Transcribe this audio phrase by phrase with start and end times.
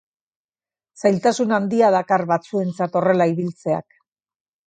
[1.01, 4.01] Zailtasun handia dakar batzuentzat horrela ibiltzeak.